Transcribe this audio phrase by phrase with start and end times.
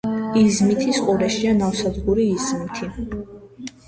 [0.43, 2.89] იზმითის ყურეშია ნავსადგური იზმითი.